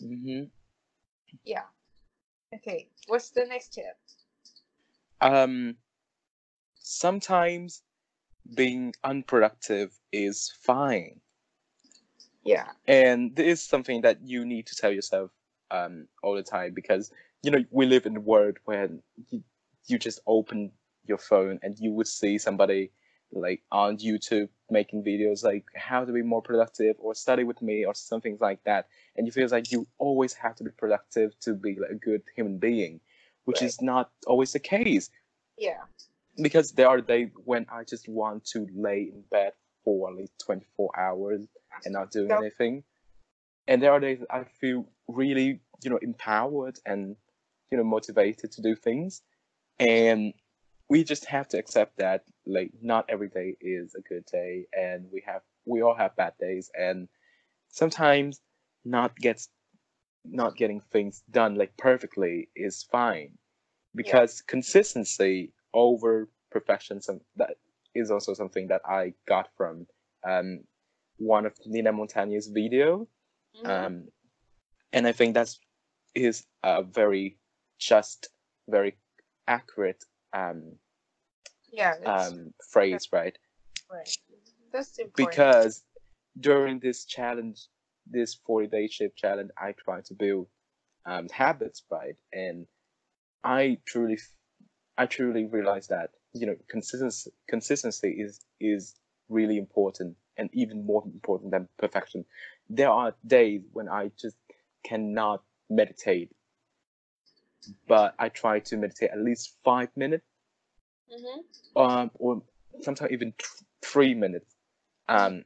[0.00, 0.44] hmm
[1.44, 1.64] Yeah.
[2.54, 2.88] Okay.
[3.06, 3.96] What's the next tip?
[5.20, 5.76] Um,
[6.80, 7.82] sometimes
[8.54, 11.20] being unproductive is fine,
[12.44, 12.72] Yeah.
[12.86, 15.30] and this is something that you need to tell yourself
[15.70, 17.10] um, all the time because
[17.42, 18.88] you know we live in a world where
[19.30, 19.42] you,
[19.86, 20.70] you just open
[21.06, 22.90] your phone and you would see somebody
[23.32, 27.84] like on YouTube making videos like how to be more productive or study with me
[27.84, 31.54] or something like that, and you feel like you always have to be productive to
[31.54, 33.00] be like a good human being,
[33.44, 33.68] which Right.
[33.68, 35.10] is not always the case
[35.56, 35.82] Yeah.
[36.36, 39.52] because there are days when I just want to lay in bed
[39.84, 41.46] for like 24 hours
[41.84, 42.38] and not doing Yep.
[42.40, 42.84] anything.
[43.66, 47.16] And there are days I feel really, you know, empowered and,
[47.70, 49.22] you know, motivated to do things.
[49.78, 50.34] And
[50.88, 55.06] we just have to accept that like not every day is a good day and
[55.12, 57.08] we have we all have bad days and
[57.68, 58.40] sometimes
[58.84, 59.48] not gets
[60.24, 63.30] not getting things done like perfectly is fine.
[63.94, 67.56] Because consistency over perfection some that
[67.94, 69.86] is also something that I got from
[70.24, 70.60] um,
[71.18, 73.06] one of Nina Montagne's video.
[73.62, 73.86] Mhm.
[73.86, 74.08] um,
[74.92, 75.58] and I think that's
[76.14, 77.38] is a very
[77.78, 78.28] just
[78.68, 78.96] very
[79.46, 80.78] accurate um,
[81.72, 81.94] yeah.
[82.04, 83.36] Um, phrase right
[83.90, 84.16] right.
[84.72, 85.30] That's important.
[85.30, 85.82] because
[86.40, 87.66] during this challenge
[88.06, 90.46] this 40 day shift challenge I try to build
[91.04, 92.66] um, habits right and
[93.44, 94.18] I truly
[94.96, 98.94] I truly realize that you know consistency consistency is is
[99.28, 102.24] really important and even more important than perfection.
[102.68, 104.36] There are days when I just
[104.84, 106.30] cannot meditate,
[107.86, 110.24] but I try to meditate at least five minutes,
[111.12, 111.40] hmm
[111.74, 112.42] um, or
[112.82, 114.54] sometimes even th- three minutes.
[115.08, 115.44] Um,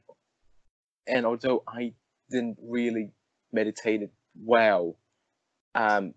[1.07, 1.93] and although I
[2.29, 3.11] didn't really
[3.51, 4.97] meditate it well,
[5.75, 6.13] um,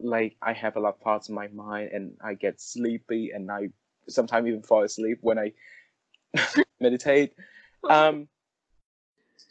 [0.00, 3.50] like I have a lot of thoughts in my mind and I get sleepy and
[3.50, 3.68] I
[4.08, 5.52] sometimes even fall asleep when I
[6.80, 7.34] meditate.
[7.88, 8.28] Um,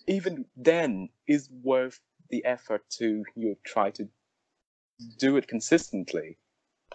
[0.08, 2.00] even then is worth
[2.30, 4.08] the effort to you try to
[5.18, 6.38] do it consistently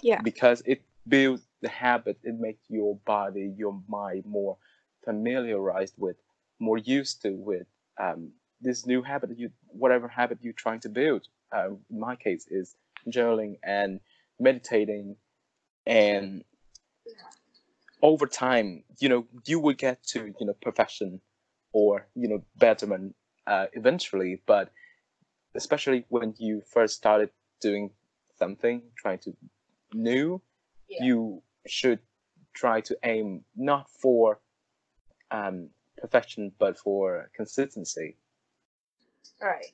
[0.02, 0.20] Yeah.
[0.22, 2.18] because it builds the habit.
[2.22, 4.56] It makes your body, your mind more
[5.04, 6.16] familiarized with,
[6.58, 7.66] more used to with
[7.98, 11.26] um, this new habit you whatever habit you're trying to build.
[11.54, 12.74] Uh, in my case, is
[13.08, 14.00] journaling and
[14.40, 15.16] meditating,
[15.86, 16.44] and
[18.02, 21.20] over time, you know, you will get to you know perfection
[21.72, 23.14] or you know betterment
[23.46, 24.42] uh, eventually.
[24.46, 24.72] But
[25.54, 27.90] especially when you first started doing
[28.38, 29.36] something, trying to
[29.92, 30.40] new,
[30.88, 31.04] Yeah.
[31.04, 31.98] you should
[32.54, 34.40] try to aim not for
[35.30, 35.68] um,
[35.98, 38.16] perfection but for consistency.
[39.42, 39.72] Right.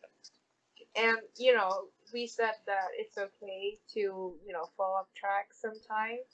[0.97, 6.27] And you know, we said that it's okay to you know fall off track sometimes,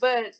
[0.00, 0.34] but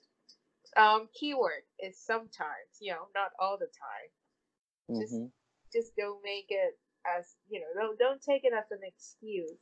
[0.77, 2.79] um, keyword is sometimes.
[2.81, 5.01] You know, not all the time.
[5.01, 5.31] Just- Mhm.
[5.73, 7.67] Just don't make it as you know.
[7.75, 9.59] Don't don't take it as an excuse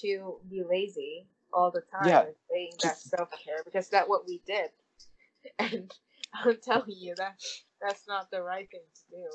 [0.00, 2.24] to be lazy all the time Yeah.
[2.50, 4.70] saying that self care because that's what we did.
[5.58, 5.90] And
[6.34, 7.36] I'm telling you that
[7.80, 9.30] that's not the right thing to do.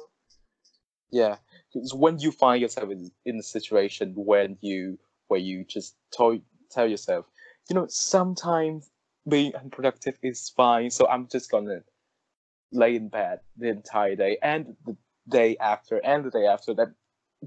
[1.12, 1.38] Yeah,
[1.74, 6.38] because when you find yourself in, in a situation when you where you just tell
[6.72, 7.26] tell yourself,
[7.70, 8.90] you know, sometimes
[9.28, 11.84] being unproductive is fine, so I'm just gonna
[12.72, 14.98] lay in bed the entire day and the
[15.30, 16.90] day after and the day after that.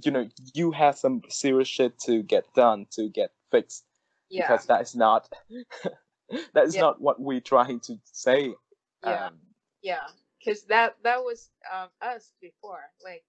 [0.04, 3.84] You know, you have some serious shit to get done to get fixed
[4.28, 4.48] Yeah.
[4.48, 5.28] because that is not
[6.54, 6.80] that is Yeah.
[6.82, 8.54] not what we're trying to say.
[9.02, 9.26] Yeah.
[9.26, 9.34] Um,
[9.82, 10.06] Yeah,
[10.38, 13.24] because that that was um us before, like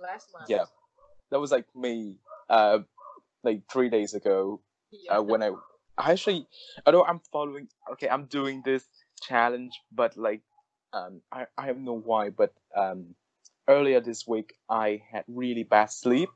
[0.00, 0.50] last month.
[0.50, 0.64] yeah,
[1.30, 2.16] that was like me,
[2.50, 2.80] uh,
[3.42, 5.18] like three days ago Yeah.
[5.18, 5.50] uh, when I,
[5.96, 6.46] I actually,
[6.86, 8.84] although I'm following, okay, I'm doing this
[9.22, 10.42] challenge, but like,
[10.92, 13.14] um, I, I don't know why, but um,
[13.68, 16.28] earlier this week I had really bad sleep,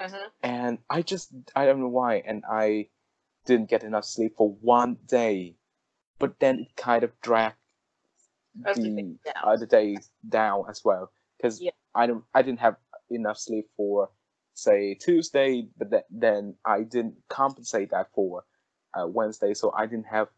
[0.00, 0.28] uh-huh.
[0.42, 2.88] and I just, I don't know why, and I
[3.46, 5.56] didn't get enough sleep for one day,
[6.18, 7.56] but then it kind of dragged
[8.74, 10.64] the other days down.
[10.68, 11.70] as well, because Yeah.
[11.94, 12.76] I don't, I didn't have
[13.10, 14.10] enough sleep for
[14.54, 18.44] say Tuesday, but th- then I didn't compensate that for
[18.94, 20.28] uh, Wednesday, so I didn't have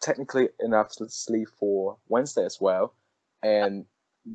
[0.00, 2.94] technically enough sleep for Wednesday as well,
[3.42, 3.86] and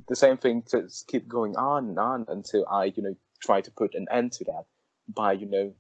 [0.08, 3.72] the same thing just keep going on and on until I, you know, try to
[3.72, 4.66] put an end to that
[5.08, 5.74] by, you know,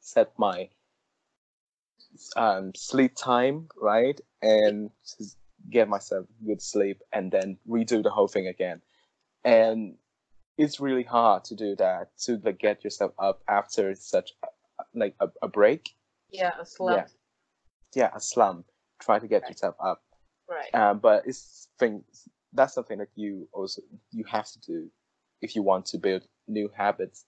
[0.00, 0.68] set my
[2.36, 4.20] um, sleep time right?
[4.42, 4.90] And
[5.70, 8.80] get myself good sleep and then redo the whole thing again,
[9.44, 9.96] and
[10.58, 14.48] it's really hard to do that to like get yourself up after such a,
[14.94, 15.90] like a, a break.
[16.30, 17.08] Yeah, a slump.
[17.94, 18.02] yeah.
[18.02, 18.66] Yeah a slump.
[19.00, 19.50] Try to get Right.
[19.50, 20.02] yourself up.
[20.48, 20.74] Right.
[20.74, 22.02] um, but it's things
[22.52, 24.90] that's something that you also you have to do
[25.40, 27.24] if you want to build new habits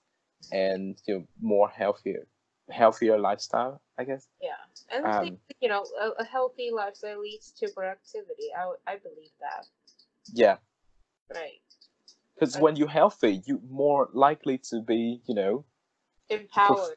[0.50, 2.26] and you know more healthier
[2.72, 4.50] healthier lifestyle i guess Yeah,
[4.92, 8.48] and I think um, you know a, a healthy lifestyle leads to productivity.
[8.56, 9.66] I I believe that.
[10.32, 10.56] yeah
[11.32, 11.60] Right.
[12.34, 15.64] because when you're healthy you're more likely to be you know
[16.30, 16.96] Empowered,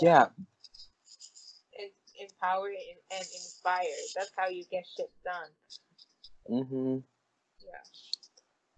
[0.00, 0.26] yeah
[1.78, 4.06] and empowered and, and inspired.
[4.14, 5.50] That's how you get shit done.
[6.48, 6.98] Hmm
[7.60, 7.84] Yeah.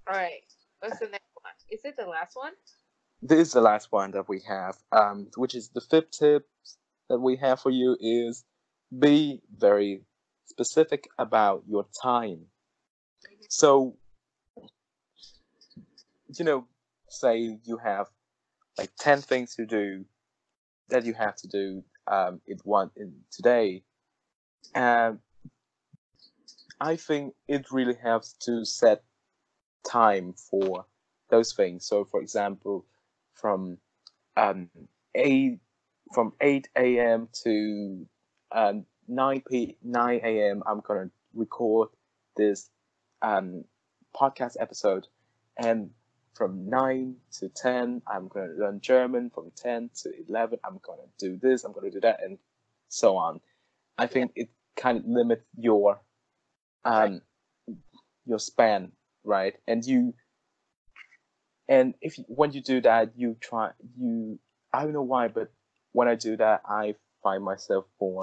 [0.09, 0.43] All right.
[0.81, 1.53] What's the next one?
[1.71, 2.53] Is it the last one?
[3.23, 6.49] This is the last one that we have um, which is the fifth tip
[7.09, 8.45] that we have for you is
[8.97, 10.03] be very
[10.47, 12.41] specific about your time.
[13.49, 13.97] So
[16.37, 16.67] you know
[17.09, 18.07] say you have
[18.77, 20.05] like 10 things to do
[20.91, 23.83] that you have to do um, in one in today.
[24.75, 25.19] And
[26.81, 29.03] i think it really helps to set
[29.91, 30.87] time for
[31.31, 31.87] those things.
[31.87, 32.85] So for example
[33.41, 33.79] from
[34.37, 34.69] um,
[35.15, 35.59] 8
[36.15, 38.07] from 8 a.m to
[38.53, 41.89] um, 9 p 9 a.m i'm gonna record
[42.37, 42.71] this
[43.23, 43.65] um,
[44.15, 45.07] podcast episode.
[45.57, 45.91] And
[46.35, 49.31] from 9 to 10 i'm going to learn german.
[49.31, 52.39] From 10 to 11 i'm going to do this i'm going to do that and
[52.89, 53.41] so on.
[53.99, 56.01] I think it kind of limits your
[56.85, 57.21] um
[58.25, 58.93] your span
[59.25, 59.55] right?
[59.67, 60.15] And you
[61.69, 64.39] and if when you do that you try you
[64.73, 65.51] i don't know why but
[65.93, 68.23] when i do that i find myself more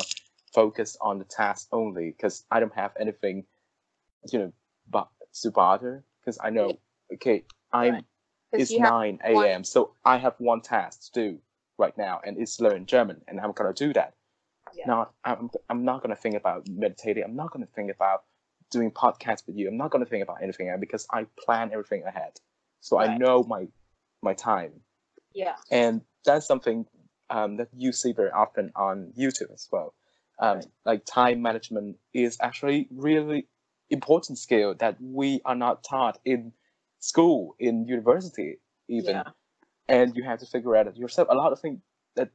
[0.54, 3.46] focused on the task only because i don't have anything
[4.32, 4.54] you know
[4.90, 6.78] but to bother because i know
[7.14, 8.06] okay i'm Right.
[8.54, 9.64] it's you have 9 one- a.m.
[9.64, 11.40] So I have one task to do
[11.78, 14.14] right now, and it's learn German, and I'm gonna do that.
[14.74, 14.86] Yeah.
[14.88, 17.24] Not, I'm, I'm not gonna think about meditating.
[17.24, 18.24] I'm not gonna think about
[18.72, 19.68] doing podcasts with you.
[19.68, 22.40] I'm not gonna think about anything because I plan everything ahead.
[22.82, 23.68] So I know my
[24.22, 24.82] my time,
[25.34, 25.56] Yeah.
[25.72, 26.86] and that's something
[27.30, 29.94] um, that you see very often on YouTube as well.
[30.40, 30.66] Um, Right.
[30.86, 33.48] Like time management is actually really
[33.90, 36.54] important skill that we are not taught in
[37.00, 39.24] school, in university, even, Yeah.
[39.88, 41.28] and you have to figure out it yourself.
[41.30, 41.80] A lot of things
[42.16, 42.30] that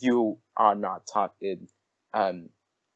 [0.00, 1.68] you are not taught in
[2.14, 2.48] um,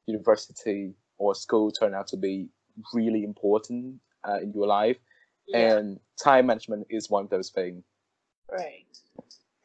[0.06, 2.48] university or school turn out to be
[2.92, 4.96] really important uh, in your life,
[5.52, 5.78] Yeah.
[5.78, 7.84] and time management is one of those things.
[8.50, 8.86] Right.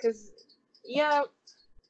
[0.01, 0.31] Cause
[0.85, 1.23] yeah,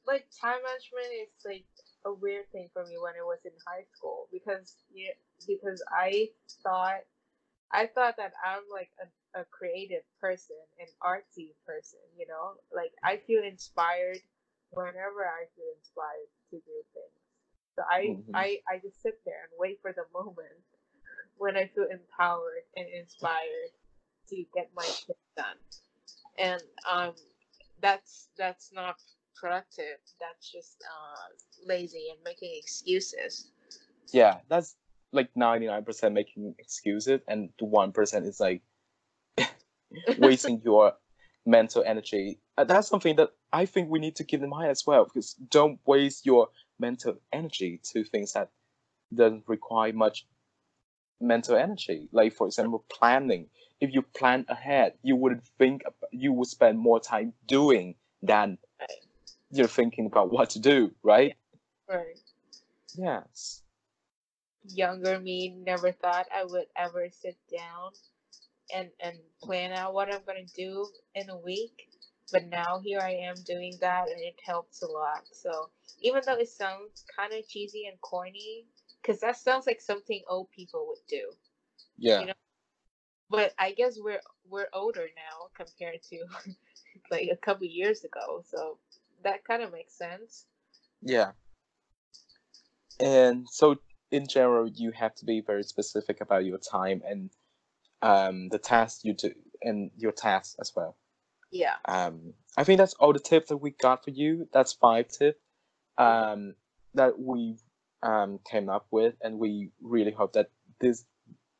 [0.06, 1.66] like time management is like
[2.04, 5.12] a weird thing for me when I was in high school because yeah,
[5.46, 6.30] because I
[6.62, 7.02] thought
[7.72, 12.54] I thought that I'm like a, a creative person, an artsy person, you know?
[12.74, 14.20] Like I feel inspired
[14.70, 17.20] whenever I feel inspired to do things.
[17.76, 18.34] So I Mhm.
[18.34, 20.58] I, I just sit there and wait for the moment
[21.36, 23.72] when I feel empowered and inspired
[24.28, 25.56] to get my shit done.
[26.38, 27.14] And um
[27.80, 28.96] that's that's not
[29.34, 29.98] productive.
[30.20, 33.50] That's just uh lazy and making excuses.
[34.12, 34.76] Yeah, that's
[35.12, 38.62] like ninety nine percent making excuses, and the one percent is like
[40.18, 40.94] wasting your
[41.46, 42.38] mental energy.
[42.56, 45.34] Uh, that's something that I think we need to keep in mind as well, because
[45.34, 46.48] don't waste your
[46.78, 48.50] mental energy to things that
[49.14, 50.26] doesn't require much
[51.20, 52.08] mental energy.
[52.12, 53.48] Like for example, planning.
[53.80, 58.58] If you plan ahead, you would think you would spend more time doing than
[59.50, 61.36] you're thinking about what to do, right?
[61.88, 62.18] Right.
[62.96, 63.62] Yes.
[64.64, 67.92] Younger me never thought I would ever sit down
[68.74, 71.88] and and plan out what I'm gonna do in a week.
[72.30, 75.22] But now here I am doing that and it helps a lot.
[75.32, 78.66] So even though it sounds kind of cheesy and corny,
[79.02, 81.30] because that sounds like something old people would do.
[81.96, 82.20] Yeah.
[82.20, 82.32] You know,
[83.30, 86.24] But I guess we're we're older now compared to
[87.10, 88.42] like a couple years ago.
[88.46, 88.78] So
[89.24, 90.46] that kind of makes sense.
[91.02, 91.32] Yeah.
[93.00, 93.76] And so
[94.10, 97.30] in general, you have to be very specific about your time and
[98.02, 99.32] um, the tasks you do
[99.62, 100.96] and your tasks as well.
[101.50, 101.74] Yeah.
[101.86, 104.48] Um, I think that's all the tips that we got for you.
[104.52, 105.38] That's five tips
[105.96, 106.54] um,
[106.94, 107.56] that we
[108.02, 111.04] um, came up with, and we really hope that this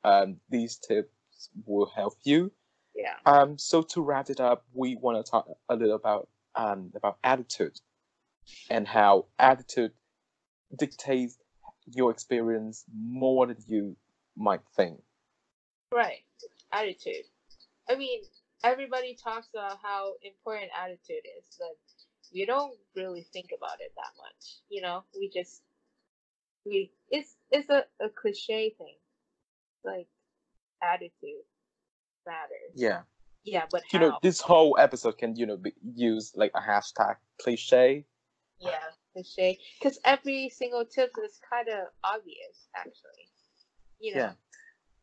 [0.04, 1.10] um, these tips
[1.66, 2.52] will help you.
[2.94, 3.14] Yeah.
[3.26, 7.18] Um, so to wrap it up, we want to talk a little about um, about
[7.22, 7.78] attitude
[8.70, 9.92] and how attitude
[10.76, 11.38] dictates
[11.86, 13.96] your experience more than you
[14.36, 15.00] might think.
[15.92, 16.24] Right.
[16.72, 17.24] Attitude.
[17.88, 18.22] I mean,
[18.62, 21.76] everybody talks about how important attitude is, but
[22.32, 24.56] we don't really think about it that much.
[24.68, 25.62] You know, we just
[26.64, 28.96] we it's it's a, a cliche thing.
[29.84, 30.08] Like
[30.82, 31.44] attitude
[32.26, 32.74] matters.
[32.74, 33.00] Yeah,
[33.44, 34.08] Yeah, but you how?
[34.08, 38.04] know, this whole episode can you know be used like a hashtag cliche.
[38.60, 38.70] yeah,
[39.14, 39.58] cliche.
[39.80, 43.30] Because every single tip is kind of obvious, actually.
[44.00, 44.20] You know.
[44.20, 44.32] Yeah.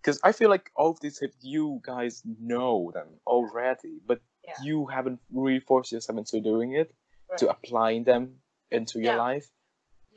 [0.02, 4.54] Because I feel like all of these tips you guys know them already, but Yeah.
[4.62, 6.94] you haven't really forced yourself into doing it,
[7.40, 8.36] to applying them
[8.70, 9.50] into your life.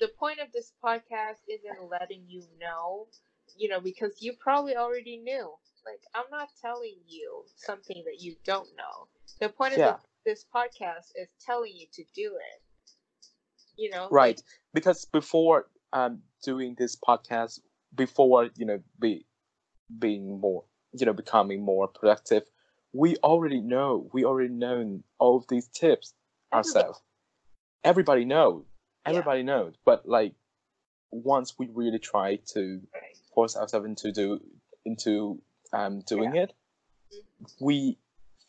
[0.00, 3.06] The point of this podcast isn't letting you know,
[3.56, 5.52] you know, because you probably already knew.
[5.84, 9.08] Like, I'm not telling you something that you don't know.
[9.40, 9.96] The point of Yeah.
[10.24, 12.62] this, this podcast is telling you to do it.
[13.76, 14.44] You know, right Like,
[14.74, 17.60] because before um doing this podcast
[17.94, 19.24] before you know be
[19.98, 22.42] being more you know becoming more productive
[22.92, 26.12] we already know we already known all of these tips
[26.52, 27.00] ourselves
[27.84, 28.64] everybody knows
[29.12, 29.18] Yeah.
[29.18, 30.34] everybody knows but like
[31.10, 33.16] once we really try to right.
[33.34, 34.40] force ourselves into do
[34.84, 35.40] into
[35.72, 36.52] um doing it
[37.10, 37.64] Mm-hmm.
[37.64, 37.96] we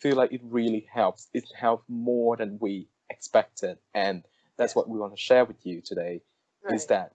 [0.01, 4.23] feel like it really helps it helps more than we expected and
[4.57, 4.79] that's Yeah.
[4.79, 6.21] what we want to share with you today
[6.65, 6.73] right.
[6.75, 7.13] is that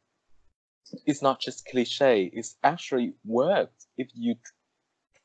[1.04, 4.36] it's not just cliche it's actually works if you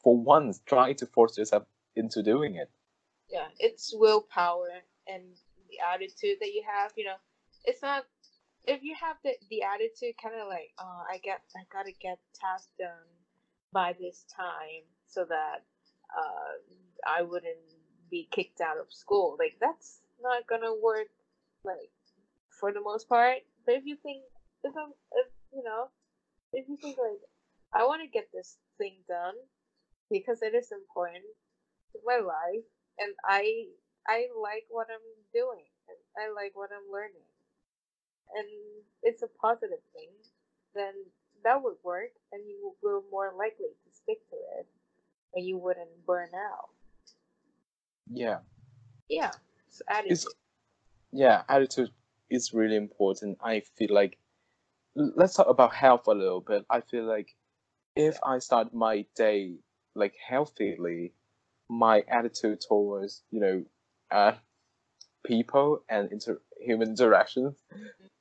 [0.03, 1.63] for once try to force yourself
[1.95, 2.69] into doing it
[3.31, 4.69] yeah, it's willpower
[5.07, 5.23] and
[5.69, 6.91] the attitude that you have.
[6.97, 7.19] You know,
[7.65, 8.05] it's not
[8.65, 12.19] if you have the the attitude, kind of like, oh, I get, I gotta get
[12.35, 13.09] tasks done
[13.71, 15.65] by this time so that
[16.17, 16.53] uh,
[17.07, 17.65] I wouldn't
[18.11, 19.37] be kicked out of school.
[19.39, 21.07] Like that's not gonna work.
[21.63, 21.91] Like
[22.59, 23.39] for the most part.
[23.65, 24.23] But if you think,
[24.63, 25.89] if I'm, if you know,
[26.53, 27.21] if you think like,
[27.73, 29.35] I want to get this thing done
[30.11, 31.25] because it is important
[31.93, 32.65] to my life
[32.97, 33.69] and I
[34.07, 37.29] I like what I'm doing and I like what I'm learning
[38.35, 38.47] and
[39.03, 40.09] it's a positive thing,
[40.75, 40.93] then
[41.43, 44.67] that would work and you will more likely to stick to it
[45.35, 46.69] and you wouldn't burn out.
[48.11, 48.39] yeah
[49.09, 49.31] Yeah.
[49.69, 50.11] So attitude.
[50.11, 50.27] it's
[51.11, 51.91] yeah attitude
[52.29, 54.17] is really important i feel like
[54.95, 57.35] let's talk about health a little bit i feel like
[57.95, 59.55] if i start my day
[59.95, 61.13] like healthily
[61.69, 63.63] my attitude towards you know
[64.11, 64.33] uh,
[65.25, 67.55] people and inter- human interactions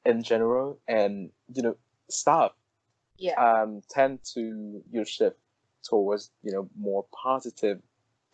[0.05, 1.76] in general, and you know
[2.11, 2.53] stuff
[3.18, 3.34] Yeah.
[3.40, 5.36] um, tend to you know, shift
[5.82, 7.80] towards you know more positive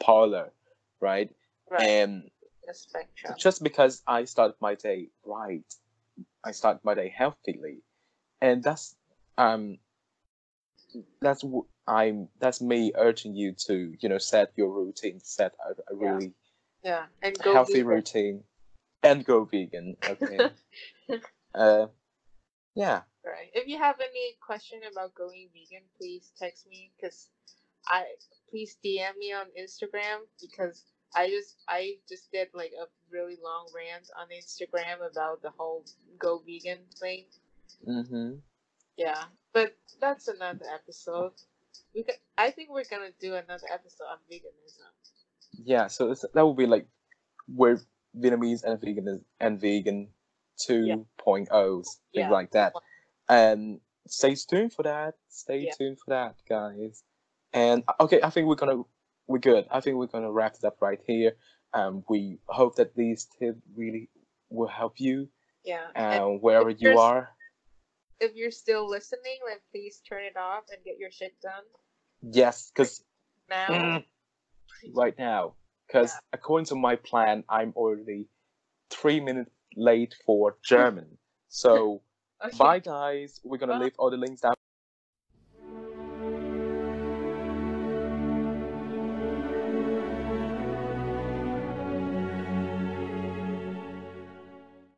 [0.01, 0.53] polar,
[1.01, 1.31] right?
[1.71, 1.83] right.
[1.87, 2.31] And
[2.67, 3.35] the spectrum.
[3.39, 5.65] just because I start my day right,
[6.45, 7.83] I start my day healthily,
[8.41, 8.97] and that's
[9.39, 9.79] um
[11.21, 15.93] that's what I'm that's me urging you to you know set your routine, set a,
[15.93, 16.33] a really
[16.83, 17.07] Yeah.
[17.23, 18.45] And go healthy routine,
[19.05, 19.97] and go vegan.
[20.09, 20.51] Okay.
[21.55, 21.87] uh,
[22.75, 23.03] yeah.
[23.25, 23.51] Right.
[23.55, 27.29] If you have any question about going vegan, please text me because
[27.87, 28.05] I
[28.51, 30.83] please DM me on Instagram because
[31.15, 35.85] I just I just did like a really long rant on Instagram about the whole
[36.19, 37.25] go vegan thing.
[37.87, 38.37] Mm-hmm.
[38.97, 41.33] Yeah, but that's another episode.
[41.95, 44.91] We could, I think we're gonna do another episode on veganism.
[45.65, 45.87] Yeah.
[45.87, 46.87] So that would be like
[47.47, 47.81] where
[48.19, 50.09] Vietnamese and vegan and vegan
[50.69, 52.31] 2.0s, things Yeah.
[52.31, 52.73] like that.
[53.29, 55.15] and stay tuned for that.
[55.29, 55.73] Stay Yeah.
[55.73, 57.03] tuned for that, guys.
[57.55, 58.83] And okay, I think we're gonna
[59.27, 59.67] we're good.
[59.71, 61.37] I think we're gonna wrap it up right here.
[61.73, 64.11] Um, we hope that these tips really
[64.51, 65.29] will help you
[65.65, 65.87] Yeah.
[65.97, 67.35] uh, and wherever you are.
[68.21, 71.65] if you're still listening, then please turn it off and get your shit done
[72.23, 73.03] Yes, because
[73.49, 74.03] now.
[74.93, 75.57] right now,
[75.87, 76.21] because Yeah.
[76.33, 78.27] according to my plan, I'm already
[78.91, 81.19] three minutes late for German.
[81.49, 82.03] So
[82.45, 82.57] Okay.
[82.59, 83.41] bye, guys.
[83.45, 83.85] We're gonna Bye.
[83.85, 84.55] leave all the links down.